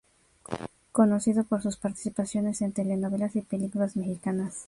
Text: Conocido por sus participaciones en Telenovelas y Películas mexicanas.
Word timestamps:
Conocido 0.91 1.43
por 1.43 1.61
sus 1.61 1.77
participaciones 1.77 2.63
en 2.63 2.71
Telenovelas 2.73 3.35
y 3.35 3.41
Películas 3.43 3.95
mexicanas. 3.95 4.57